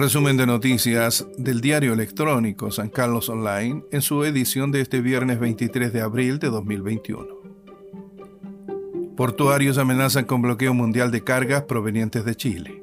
[0.00, 5.38] Resumen de noticias del diario electrónico San Carlos Online en su edición de este viernes
[5.38, 7.26] 23 de abril de 2021.
[9.14, 12.82] Portuarios amenazan con bloqueo mundial de cargas provenientes de Chile.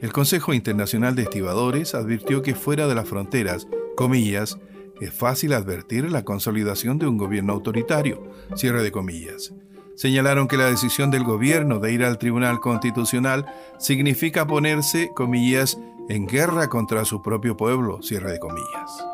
[0.00, 4.60] El Consejo Internacional de Estibadores advirtió que fuera de las fronteras, comillas,
[5.00, 8.22] es fácil advertir la consolidación de un gobierno autoritario,
[8.54, 9.54] cierre de comillas,
[9.96, 13.46] señalaron que la decisión del gobierno de ir al Tribunal Constitucional
[13.78, 15.78] significa ponerse, comillas,
[16.08, 19.04] en guerra contra su propio pueblo, cierre de comillas.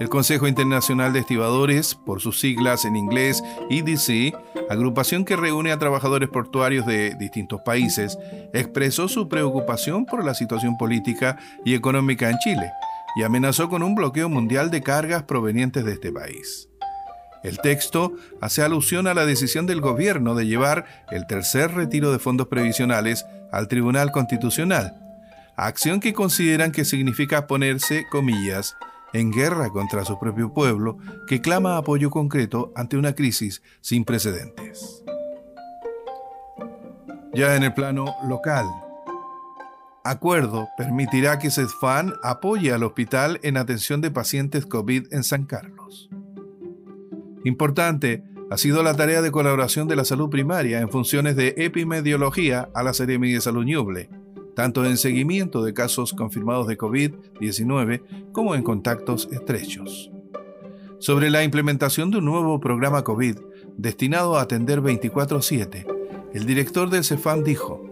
[0.00, 4.34] El Consejo Internacional de Estibadores, por sus siglas en inglés EDC,
[4.68, 8.18] agrupación que reúne a trabajadores portuarios de distintos países,
[8.52, 12.72] expresó su preocupación por la situación política y económica en Chile
[13.16, 16.68] y amenazó con un bloqueo mundial de cargas provenientes de este país.
[17.44, 22.18] El texto hace alusión a la decisión del gobierno de llevar el tercer retiro de
[22.18, 24.96] fondos previsionales al Tribunal Constitucional,
[25.54, 28.76] acción que consideran que significa ponerse, comillas,
[29.12, 30.96] en guerra contra su propio pueblo,
[31.28, 35.04] que clama apoyo concreto ante una crisis sin precedentes.
[37.34, 38.64] Ya en el plano local,
[40.02, 46.08] acuerdo permitirá que CESFAN apoye al hospital en atención de pacientes COVID en San Carlos.
[47.44, 52.68] Importante ha sido la tarea de colaboración de la salud primaria en funciones de epidemiología
[52.74, 54.08] a la Seremi de Salud Ñuble,
[54.54, 60.10] tanto en seguimiento de casos confirmados de COVID-19 como en contactos estrechos.
[60.98, 63.36] Sobre la implementación de un nuevo programa COVID
[63.76, 65.86] destinado a atender 24/7,
[66.32, 67.82] el director del CEFAM dijo,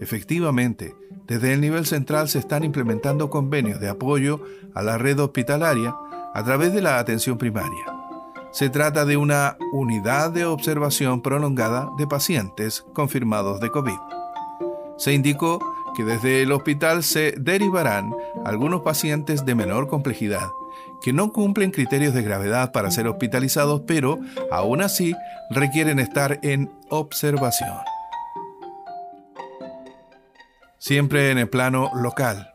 [0.00, 0.94] efectivamente,
[1.26, 4.42] desde el nivel central se están implementando convenios de apoyo
[4.74, 5.96] a la red hospitalaria
[6.34, 8.03] a través de la atención primaria.
[8.54, 13.98] Se trata de una unidad de observación prolongada de pacientes confirmados de COVID.
[14.96, 15.58] Se indicó
[15.96, 20.46] que desde el hospital se derivarán algunos pacientes de menor complejidad,
[21.02, 24.20] que no cumplen criterios de gravedad para ser hospitalizados, pero
[24.52, 25.16] aún así
[25.50, 27.76] requieren estar en observación.
[30.78, 32.54] Siempre en el plano local.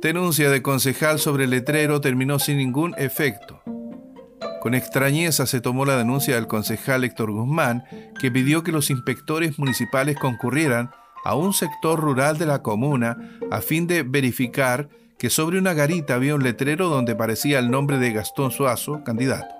[0.00, 3.64] Denuncia de concejal sobre letrero terminó sin ningún efecto.
[4.64, 7.84] Con extrañeza se tomó la denuncia del concejal Héctor Guzmán,
[8.18, 10.90] que pidió que los inspectores municipales concurrieran
[11.22, 13.18] a un sector rural de la comuna
[13.50, 14.88] a fin de verificar
[15.18, 19.54] que sobre una garita había un letrero donde parecía el nombre de Gastón Suazo, candidato.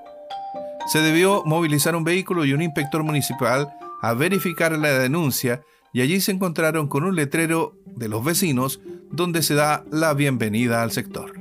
[0.87, 5.61] Se debió movilizar un vehículo y un inspector municipal a verificar la denuncia
[5.93, 10.83] y allí se encontraron con un letrero de los vecinos donde se da la bienvenida
[10.83, 11.34] al sector.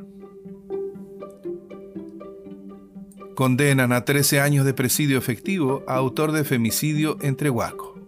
[3.44, 8.00] Condenan a 13 años de presidio efectivo a autor de femicidio en Trehuaco.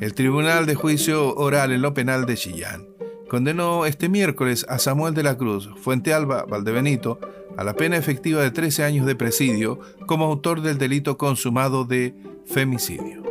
[0.00, 2.88] El Tribunal de Juicio Oral en lo Penal de Chillán
[3.28, 7.20] condenó este miércoles a Samuel de la Cruz, Fuente Alba, Valdebenito,
[7.58, 12.14] a la pena efectiva de 13 años de presidio como autor del delito consumado de
[12.46, 13.22] femicidio.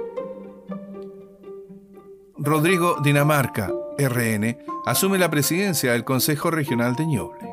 [2.37, 7.46] Rodrigo Dinamarca, RN, asume la presidencia del Consejo Regional de Ñoble.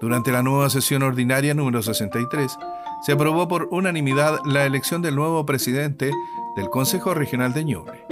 [0.00, 2.56] Durante la nueva sesión ordinaria número 63,
[3.02, 6.10] se aprobó por unanimidad la elección del nuevo presidente
[6.56, 8.04] del Consejo Regional de Ñuble,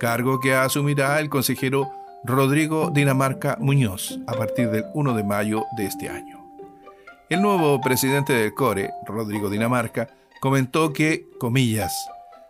[0.00, 1.90] cargo que asumirá el consejero
[2.24, 6.44] Rodrigo Dinamarca Muñoz a partir del 1 de mayo de este año.
[7.28, 10.08] El nuevo presidente del CORE, Rodrigo Dinamarca,
[10.40, 12.08] comentó que, comillas,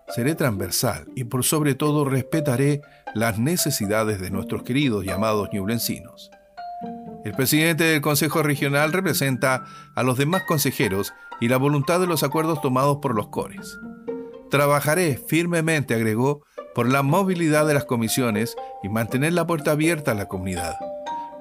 [0.09, 2.81] seré transversal y por sobre todo respetaré
[3.15, 6.31] las necesidades de nuestros queridos llamados ñublencinos.
[7.27, 9.65] El presidente del Consejo Regional representa
[9.97, 13.81] a los demás consejeros y la voluntad de los acuerdos tomados por los cores.
[14.49, 18.55] Trabajaré firmemente, agregó, por la movilidad de las comisiones
[18.85, 20.77] y mantener la puerta abierta a la comunidad.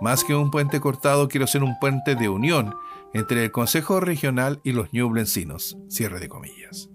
[0.01, 2.73] Más que un puente cortado, quiero ser un puente de unión
[3.13, 5.77] entre el Consejo Regional y los ñublencinos.
[5.87, 6.89] Cierre de comillas.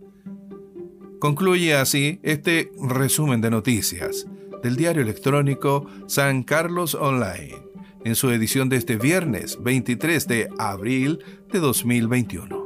[1.21, 4.27] Concluye así este resumen de noticias
[4.65, 7.70] del diario electrónico San Carlos Online
[8.05, 11.21] en su edición de este viernes 23 de abril
[11.53, 12.60] de 2021.